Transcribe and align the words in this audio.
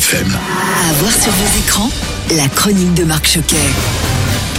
FM. 0.00 0.32
À 0.32 0.92
voir 0.94 1.12
sur 1.12 1.30
vos 1.30 1.58
écrans, 1.58 1.90
la 2.34 2.48
chronique 2.48 2.94
de 2.94 3.04
Marc 3.04 3.26
Choquet. 3.26 3.56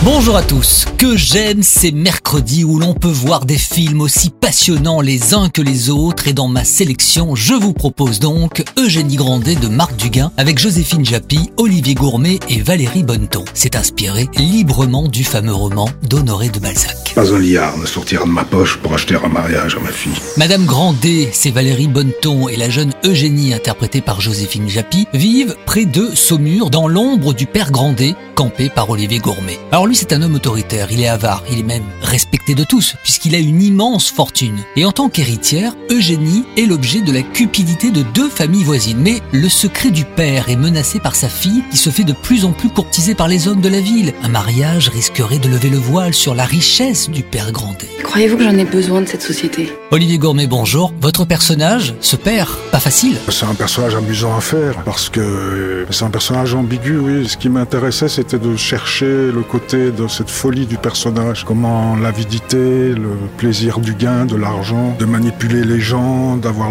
Bonjour 0.04 0.36
à 0.36 0.42
tous. 0.42 0.88
Que 0.98 1.16
j'aime 1.16 1.62
ces 1.62 1.92
mercredis 1.92 2.64
où 2.64 2.80
l'on 2.80 2.96
peut 2.96 3.08
voir 3.08 3.46
des 3.46 3.60
films 3.60 4.02
aussi 4.02 4.32
passionnants 4.32 5.00
les 5.00 5.36
uns 5.36 5.50
que 5.50 5.62
les 5.62 5.92
autres 5.92 6.28
et 6.28 6.34
dans 6.34 6.48
ma 6.48 6.64
sélection, 6.64 7.36
je 7.36 7.54
vous 7.54 7.72
propose 7.72 8.20
donc 8.20 8.64
Eugénie 8.80 9.16
Grandet 9.16 9.54
de 9.54 9.68
Marc 9.68 9.96
Duguin 9.98 10.32
avec 10.38 10.58
Joséphine 10.58 11.06
Japy, 11.06 11.52
Olivier 11.58 11.94
Gourmet 11.94 12.40
et 12.50 12.62
Valérie 12.62 13.04
Bonneton. 13.04 13.46
C'est 13.54 13.76
inspiré 13.76 14.28
librement 14.38 15.08
du 15.08 15.24
fameux 15.24 15.54
roman 15.54 15.88
d'Honoré 16.10 16.50
de 16.50 16.58
Balzac. 16.58 17.14
Pas 17.14 17.32
un 17.32 17.38
liard 17.40 17.78
ne 17.78 17.86
sortira 17.86 18.26
de 18.26 18.32
ma 18.32 18.44
poche 18.44 18.78
pour 18.78 18.96
acheter 18.96 19.16
un 19.24 19.30
mariage 19.30 19.76
à 19.76 19.82
ma 19.82 19.92
fille. 19.92 20.12
Madame 20.36 20.66
Grandet, 20.66 21.30
c'est 21.32 21.52
Valérie 21.52 21.88
Bonneton 21.88 22.48
et 22.48 22.56
la 22.56 22.72
jeune 22.72 22.94
Eugénie 23.06 23.54
interprétée 23.54 24.02
par 24.02 24.20
Joséphine 24.20 24.68
Japy 24.68 25.06
vivent 25.14 25.56
près 25.68 25.86
de 25.86 26.10
Saumur 26.16 26.72
dans 26.72 26.88
l'ombre 26.88 27.36
du 27.36 27.46
père 27.46 27.72
Grandet 27.72 28.16
campé 28.34 28.70
par 28.70 28.90
Olivier 28.90 29.20
Gourmet. 29.20 29.60
Alors 29.72 29.91
lui 29.92 29.98
c'est 29.98 30.14
un 30.14 30.22
homme 30.22 30.36
autoritaire, 30.36 30.88
il 30.90 31.02
est 31.02 31.10
avare, 31.10 31.44
il 31.52 31.60
est 31.60 31.64
même 31.64 31.84
respecté 32.02 32.56
de 32.56 32.64
tous 32.64 32.96
puisqu'il 33.04 33.36
a 33.36 33.40
une 33.40 33.62
immense 33.62 34.10
fortune. 34.10 34.58
Et 34.78 34.86
en 34.86 34.94
tant 34.94 35.10
qu'héritière, 35.10 35.74
Eugénie 35.90 36.46
est 36.56 36.66
l'objet 36.66 37.02
de 37.02 37.12
la 37.12 37.22
cupidité 37.22 37.92
de 37.92 38.02
deux 38.02 38.30
familles 38.30 38.64
voisines. 38.64 39.00
Mais 39.02 39.20
le 39.34 39.50
secret 39.50 39.92
du 39.92 40.06
père 40.06 40.48
est 40.48 40.56
menacé 40.56 41.02
par 41.02 41.16
sa 41.16 41.28
fille 41.28 41.64
qui 41.72 41.76
se 41.76 41.90
fait 41.90 42.06
de 42.06 42.14
plus 42.14 42.46
en 42.46 42.54
plus 42.54 42.70
courtisée 42.70 43.16
par 43.16 43.28
les 43.28 43.50
hommes 43.50 43.60
de 43.60 43.68
la 43.68 43.82
ville. 43.82 44.14
Un 44.24 44.30
mariage 44.30 44.88
risquerait 44.88 45.40
de 45.40 45.50
lever 45.50 45.70
le 45.70 45.78
voile 45.78 46.14
sur 46.14 46.36
la 46.36 46.46
richesse 46.46 47.10
du 47.10 47.24
père 47.24 47.52
Grandet. 47.52 47.90
Croyez-vous 48.04 48.38
que 48.38 48.44
j'en 48.44 48.58
ai 48.58 48.66
besoin 48.66 49.02
de 49.02 49.10
cette 49.10 49.24
société? 49.24 49.74
Olivier 49.92 50.20
Gourmet, 50.20 50.48
bonjour. 50.48 50.94
Votre 51.02 51.26
personnage, 51.26 51.96
ce 52.00 52.16
père, 52.16 52.58
pas 52.72 52.80
facile. 52.80 53.18
C'est 53.28 53.46
un 53.46 53.56
personnage 53.56 53.96
amusant 53.96 54.38
à 54.38 54.42
faire 54.42 54.84
parce 54.86 55.10
que 55.10 55.86
c'est 55.90 56.06
un 56.06 56.10
personnage 56.10 56.56
ambigu, 56.56 56.98
oui. 56.98 57.28
Ce 57.28 57.36
qui 57.36 57.50
m'intéressait, 57.50 58.08
c'était 58.08 58.40
de 58.40 58.56
chercher 58.56 59.32
le 59.34 59.42
côté 59.42 59.81
de 59.90 60.08
cette 60.08 60.30
folie 60.30 60.68
du 60.68 60.78
personnage. 60.78 61.44
Comment 61.44 61.96
l'avidité, 61.96 62.90
le 62.94 63.18
plaisir 63.38 63.80
du 63.80 63.96
gain, 63.96 64.26
de 64.26 64.36
l'argent, 64.36 64.96
de 65.00 65.06
manipuler 65.06 65.64
les 65.64 65.80
gens, 65.80 66.38
d'avoir 66.38 66.70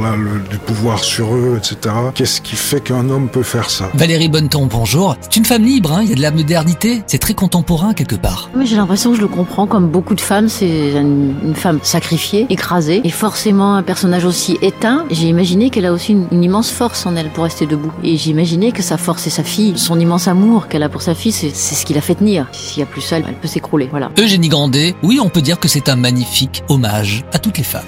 du 0.50 0.58
pouvoir 0.58 1.02
sur 1.02 1.34
eux, 1.34 1.58
etc. 1.58 1.94
Qu'est-ce 2.14 2.40
qui 2.40 2.54
fait 2.54 2.80
qu'un 2.80 3.08
homme 3.10 3.28
peut 3.28 3.42
faire 3.42 3.70
ça? 3.70 3.88
Valérie 3.94 4.28
Bonneton, 4.28 4.66
bonjour. 4.66 5.16
C'est 5.20 5.36
une 5.36 5.44
femme 5.44 5.64
libre, 5.64 5.92
hein, 5.92 6.02
il 6.02 6.10
y 6.10 6.12
a 6.12 6.16
de 6.16 6.22
la 6.22 6.30
modernité, 6.30 7.02
c'est 7.06 7.18
très 7.18 7.34
contemporain 7.34 7.94
quelque 7.94 8.16
part. 8.16 8.50
Mais 8.54 8.66
j'ai 8.66 8.76
l'impression 8.76 9.10
que 9.10 9.16
je 9.16 9.22
le 9.22 9.28
comprends 9.28 9.66
comme 9.66 9.88
beaucoup 9.88 10.14
de 10.14 10.20
femmes, 10.20 10.48
c'est 10.48 10.92
une, 10.92 11.34
une 11.42 11.54
femme 11.54 11.80
sacrifiée, 11.82 12.46
écrasée, 12.50 13.00
et 13.02 13.10
forcément 13.10 13.74
un 13.74 13.82
personnage 13.82 14.24
aussi 14.24 14.58
éteint. 14.62 15.06
J'ai 15.10 15.28
imaginé 15.28 15.70
qu'elle 15.70 15.86
a 15.86 15.92
aussi 15.92 16.12
une, 16.12 16.26
une 16.30 16.44
immense 16.44 16.70
force 16.70 17.06
en 17.06 17.16
elle 17.16 17.30
pour 17.30 17.44
rester 17.44 17.66
debout. 17.66 17.92
Et 18.04 18.16
j'imaginais 18.16 18.72
que 18.72 18.82
sa 18.82 18.98
force 18.98 19.22
c'est 19.22 19.30
sa 19.30 19.44
fille, 19.44 19.74
son 19.76 19.98
immense 19.98 20.28
amour 20.28 20.68
qu'elle 20.68 20.82
a 20.82 20.88
pour 20.88 21.02
sa 21.02 21.14
fille, 21.14 21.32
c'est 21.32 21.50
c'est 21.54 21.74
ce 21.74 21.86
qui 21.86 21.94
la 21.94 22.00
fait 22.00 22.14
tenir. 22.14 22.46
S'il 22.52 22.80
y 22.80 22.82
a 22.82 22.86
plus 22.86 22.99
elle 23.12 23.34
peut 23.40 23.48
s'écrouler. 23.48 23.88
Voilà. 23.90 24.10
Eugénie 24.18 24.48
Grandet, 24.48 24.94
oui, 25.02 25.20
on 25.22 25.28
peut 25.28 25.42
dire 25.42 25.58
que 25.58 25.68
c'est 25.68 25.88
un 25.88 25.96
magnifique 25.96 26.62
hommage 26.68 27.24
à 27.32 27.38
toutes 27.38 27.58
les 27.58 27.64
femmes. 27.64 27.82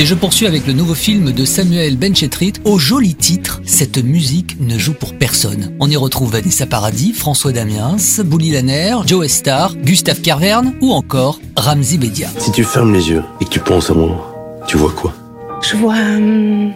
Et 0.00 0.06
je 0.06 0.14
poursuis 0.14 0.46
avec 0.46 0.66
le 0.66 0.72
nouveau 0.72 0.94
film 0.94 1.32
de 1.32 1.44
Samuel 1.44 1.96
Benchetrit 1.96 2.54
au 2.64 2.78
joli 2.78 3.14
titre 3.14 3.60
Cette 3.64 4.02
musique 4.02 4.56
ne 4.58 4.76
joue 4.78 4.94
pour 4.94 5.16
personne. 5.16 5.76
On 5.80 5.88
y 5.88 5.96
retrouve 5.96 6.32
Vanessa 6.32 6.66
Paradis, 6.66 7.12
François 7.12 7.52
Damiens, 7.52 7.96
Bouli 8.24 8.50
Lanner, 8.50 8.96
Joe 9.06 9.28
Star, 9.28 9.76
Gustave 9.76 10.20
Carverne 10.20 10.74
ou 10.80 10.92
encore 10.92 11.38
Ramzi 11.56 11.98
Bedia. 11.98 12.28
Si 12.38 12.50
tu 12.50 12.64
fermes 12.64 12.94
les 12.94 13.10
yeux 13.10 13.22
et 13.40 13.44
que 13.44 13.50
tu 13.50 13.60
penses 13.60 13.90
à 13.90 13.94
moi, 13.94 14.62
tu 14.66 14.76
vois 14.76 14.92
quoi? 14.92 15.12
Je 15.62 15.76
vois 15.76 15.94
hum, 15.94 16.72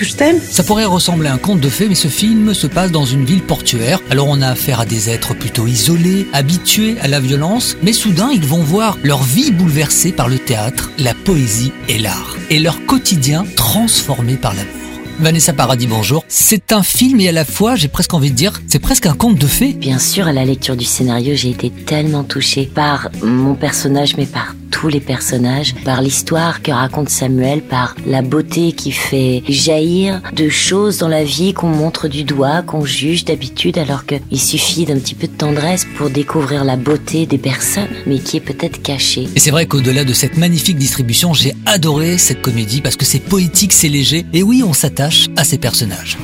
que 0.00 0.06
je 0.06 0.14
t'aime. 0.14 0.40
Ça 0.40 0.64
pourrait 0.64 0.86
ressembler 0.86 1.28
à 1.28 1.34
un 1.34 1.38
conte 1.38 1.60
de 1.60 1.68
fées, 1.68 1.86
mais 1.88 1.94
ce 1.94 2.08
film 2.08 2.54
se 2.54 2.66
passe 2.66 2.90
dans 2.90 3.04
une 3.04 3.24
ville 3.24 3.42
portuaire. 3.42 4.00
Alors 4.10 4.28
on 4.28 4.40
a 4.40 4.48
affaire 4.48 4.80
à 4.80 4.86
des 4.86 5.10
êtres 5.10 5.34
plutôt 5.34 5.66
isolés, 5.66 6.26
habitués 6.32 6.96
à 7.02 7.08
la 7.08 7.20
violence, 7.20 7.76
mais 7.82 7.92
soudain 7.92 8.30
ils 8.32 8.46
vont 8.46 8.62
voir 8.62 8.96
leur 9.02 9.22
vie 9.22 9.50
bouleversée 9.50 10.12
par 10.12 10.28
le 10.28 10.38
théâtre, 10.38 10.90
la 10.98 11.12
poésie 11.12 11.72
et 11.88 11.98
l'art, 11.98 12.36
et 12.48 12.58
leur 12.58 12.84
quotidien 12.86 13.44
transformé 13.56 14.36
par 14.36 14.54
l'amour. 14.54 14.72
Vanessa 15.18 15.52
Paradis, 15.52 15.86
bonjour. 15.86 16.24
C'est 16.28 16.72
un 16.72 16.82
film 16.82 17.20
et 17.20 17.28
à 17.28 17.32
la 17.32 17.44
fois, 17.44 17.74
j'ai 17.74 17.88
presque 17.88 18.14
envie 18.14 18.30
de 18.30 18.36
dire, 18.36 18.62
c'est 18.66 18.78
presque 18.78 19.04
un 19.04 19.12
conte 19.12 19.36
de 19.36 19.46
fées. 19.46 19.74
Bien 19.74 19.98
sûr, 19.98 20.26
à 20.26 20.32
la 20.32 20.46
lecture 20.46 20.76
du 20.76 20.86
scénario, 20.86 21.34
j'ai 21.36 21.50
été 21.50 21.68
tellement 21.68 22.24
touchée 22.24 22.64
par 22.64 23.10
mon 23.22 23.54
personnage, 23.54 24.16
mais 24.16 24.24
par 24.24 24.54
tous 24.70 24.88
les 24.88 25.00
personnages, 25.00 25.74
par 25.84 26.02
l'histoire 26.02 26.62
que 26.62 26.70
raconte 26.70 27.08
Samuel, 27.08 27.62
par 27.62 27.94
la 28.06 28.22
beauté 28.22 28.72
qui 28.72 28.92
fait 28.92 29.42
jaillir 29.48 30.20
de 30.32 30.48
choses 30.48 30.98
dans 30.98 31.08
la 31.08 31.24
vie 31.24 31.52
qu'on 31.52 31.68
montre 31.68 32.08
du 32.08 32.24
doigt, 32.24 32.62
qu'on 32.62 32.84
juge 32.84 33.24
d'habitude, 33.24 33.78
alors 33.78 34.04
qu'il 34.06 34.40
suffit 34.40 34.84
d'un 34.84 34.98
petit 34.98 35.14
peu 35.14 35.26
de 35.26 35.32
tendresse 35.32 35.86
pour 35.96 36.10
découvrir 36.10 36.64
la 36.64 36.76
beauté 36.76 37.26
des 37.26 37.38
personnes, 37.38 37.88
mais 38.06 38.18
qui 38.18 38.36
est 38.36 38.40
peut-être 38.40 38.82
cachée. 38.82 39.28
Et 39.34 39.40
c'est 39.40 39.50
vrai 39.50 39.66
qu'au-delà 39.66 40.04
de 40.04 40.12
cette 40.12 40.36
magnifique 40.36 40.78
distribution, 40.78 41.34
j'ai 41.34 41.54
adoré 41.66 42.18
cette 42.18 42.42
comédie 42.42 42.80
parce 42.80 42.96
que 42.96 43.04
c'est 43.04 43.18
poétique, 43.18 43.72
c'est 43.72 43.88
léger, 43.88 44.24
et 44.32 44.42
oui, 44.42 44.62
on 44.64 44.72
s'attache 44.72 45.28
à 45.36 45.44
ces 45.44 45.58
personnages. 45.58 46.16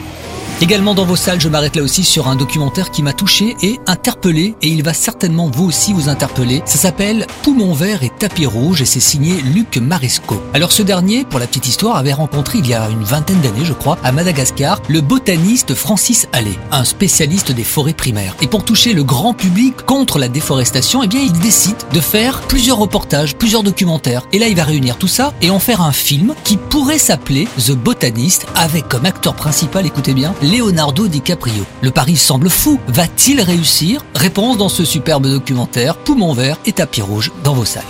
Également 0.62 0.94
dans 0.94 1.05
vos 1.05 1.17
salles, 1.17 1.41
je 1.41 1.50
m'arrête 1.50 1.77
là 1.77 1.83
aussi 1.83 2.03
sur 2.03 2.28
un 2.28 2.34
documentaire 2.34 2.91
qui 2.91 3.03
m'a 3.03 3.12
touché 3.12 3.55
et 3.61 3.78
interpellé, 3.87 4.55
et 4.62 4.69
il 4.69 4.83
va 4.83 4.94
certainement 4.94 5.50
vous 5.50 5.67
aussi 5.67 5.93
vous 5.93 6.09
interpeller. 6.09 6.62
Ça 6.65 6.78
s'appelle 6.78 7.27
Poumon 7.43 7.75
vert 7.75 8.03
et 8.03 8.11
tapis 8.19 8.47
rouge, 8.47 8.81
et 8.81 8.87
c'est 8.87 8.99
signé 8.99 9.43
Luc 9.43 9.77
Maresco. 9.77 10.43
Alors 10.55 10.72
ce 10.72 10.83
dernier, 10.83 11.25
pour 11.27 11.41
la 11.41 11.47
petite 11.47 11.69
histoire, 11.69 11.97
avait 11.97 12.15
rencontré 12.15 12.61
il 12.61 12.67
y 12.67 12.72
a 12.72 12.89
une 12.89 13.05
vingtaine 13.05 13.41
d'années, 13.43 13.67
je 13.67 13.75
crois, 13.75 13.99
à 14.03 14.12
Madagascar, 14.12 14.81
le 14.89 15.03
botaniste 15.03 15.75
Francis 15.75 16.27
Allais, 16.33 16.59
un 16.73 16.84
spécialiste 16.84 17.53
des 17.53 17.62
forêts 17.62 17.93
primaires. 17.93 18.34
Et 18.41 18.47
pour 18.47 18.65
toucher 18.65 18.94
le 18.94 19.05
grand 19.05 19.34
public 19.34 19.77
contre 19.84 20.19
la 20.19 20.28
déforestation, 20.28 21.03
eh 21.03 21.06
bien 21.06 21.21
il 21.21 21.33
décide 21.33 21.77
de 21.93 22.00
faire 22.00 22.41
plusieurs 22.41 22.78
reportages, 22.78 23.37
plusieurs 23.37 23.62
documentaires. 23.62 24.27
Et 24.33 24.38
là, 24.38 24.49
il 24.49 24.56
va 24.56 24.65
réunir 24.65 24.97
tout 24.97 25.06
ça 25.06 25.34
et 25.43 25.50
en 25.50 25.59
faire 25.59 25.83
un 25.83 25.93
film 25.93 26.34
qui 26.44 26.56
pourrait 26.56 26.99
s'appeler 26.99 27.47
The 27.59 27.73
Botanist, 27.73 28.47
avec 28.55 28.88
comme 28.88 29.05
acteur 29.05 29.34
principal, 29.34 29.84
écoutez 29.84 30.15
bien, 30.15 30.34
Leonardo 30.51 31.09
DiCaprio. 31.09 31.65
Le 31.81 31.91
pari 31.91 32.17
semble 32.17 32.49
fou. 32.49 32.79
Va-t-il 32.87 33.41
réussir? 33.41 34.05
Réponse 34.15 34.57
dans 34.57 34.69
ce 34.69 34.84
superbe 34.84 35.27
documentaire, 35.27 35.97
Poumon 35.97 36.34
vert 36.34 36.59
et 36.67 36.73
tapis 36.73 37.03
rouge 37.03 37.33
dans 37.43 37.55
vos 37.55 37.65
salles. 37.65 37.83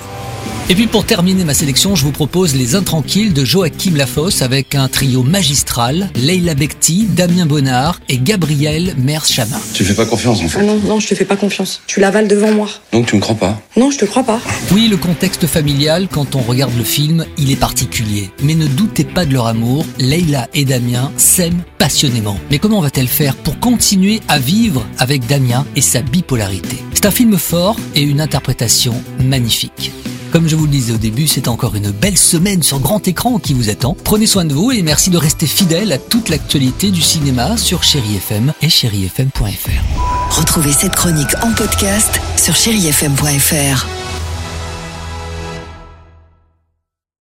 Et 0.69 0.75
puis 0.75 0.89
pour 0.89 1.05
terminer 1.05 1.45
ma 1.45 1.55
sélection, 1.55 1.95
je 1.95 2.03
vous 2.03 2.11
propose 2.11 2.57
Les 2.57 2.75
Intranquilles 2.75 3.31
de 3.31 3.45
Joachim 3.45 3.95
Lafosse 3.95 4.43
avec 4.43 4.75
un 4.75 4.89
trio 4.89 5.23
magistral, 5.23 6.11
Leila 6.17 6.55
Bekti, 6.55 7.07
Damien 7.09 7.47
Bonnard 7.47 8.01
et 8.09 8.19
Gabriel 8.19 8.97
Mers-Chamin. 8.99 9.61
Tu 9.75 9.85
fais 9.85 9.95
pas 9.95 10.07
confiance 10.07 10.41
en 10.41 10.59
Ah 10.59 10.65
non, 10.65 10.81
non, 10.81 10.99
je 10.99 11.07
te 11.07 11.15
fais 11.15 11.25
pas 11.25 11.37
confiance. 11.37 11.83
Tu 11.87 12.01
l'avales 12.01 12.27
devant 12.27 12.51
moi. 12.51 12.69
Donc 12.91 13.07
tu 13.07 13.15
me 13.15 13.21
crois 13.21 13.37
pas 13.37 13.63
Non, 13.77 13.93
je 13.93 13.99
te 13.99 14.07
crois 14.07 14.25
pas. 14.25 14.41
Oui, 14.73 14.89
le 14.89 14.97
contexte 14.97 15.47
familial, 15.47 16.09
quand 16.11 16.35
on 16.35 16.41
regarde 16.41 16.77
le 16.77 16.83
film, 16.83 17.25
il 17.39 17.53
est 17.53 17.57
particulier. 17.57 18.31
Mais 18.43 18.57
ne 18.57 18.67
doutez 18.67 19.05
pas 19.05 19.25
de 19.25 19.33
leur 19.33 19.47
amour, 19.47 19.87
Leila 20.01 20.49
et 20.53 20.65
Damien 20.65 21.13
s'aiment 21.17 21.63
passionnément. 21.79 22.41
Mais 22.51 22.59
comment 22.59 22.81
va-t-elle 22.81 23.07
faire 23.07 23.37
pour 23.37 23.61
continuer 23.61 24.21
à 24.27 24.41
vivre 24.41 24.85
avec 24.99 25.29
Damien 25.29 25.65
et 25.77 25.81
sa 25.81 26.03
bipolarité? 26.03 26.79
C'est 26.93 27.07
un 27.07 27.13
film 27.13 27.39
fort 27.39 27.77
et 27.95 28.03
une 28.03 28.21
interprétation 28.21 29.01
magnifique. 29.23 29.93
Comme 30.33 30.49
je 30.49 30.57
vous 30.57 30.67
le 30.67 30.71
disais 30.71 30.93
au 30.93 30.99
début, 30.99 31.27
c'est 31.27 31.49
encore 31.49 31.75
une 31.75 31.91
belle 31.91 32.19
semaine 32.19 32.63
sur 32.63 32.81
grand 32.81 33.07
écran 33.09 33.39
qui 33.39 33.55
vous 33.55 33.71
attend. 33.71 33.97
Prenez 34.05 34.27
soin 34.27 34.45
de 34.45 34.53
vous 34.53 34.73
et 34.73 34.83
merci 34.83 35.11
de 35.11 35.19
rester 35.19 35.47
fidèle 35.47 35.93
à 35.93 35.99
toute 35.99 36.29
l'actualité 36.29 36.91
du 36.91 37.03
cinéma 37.03 37.57
sur 37.57 37.83
Chéri 37.83 38.17
FM 38.17 38.53
et 38.63 38.69
chérifm.fr. 38.69 40.39
Retrouvez 40.39 40.73
cette 40.73 40.95
chronique 40.95 41.35
en 41.43 41.53
podcast 41.53 42.21
sur 42.37 42.55
chérifm.fr. 42.55 44.06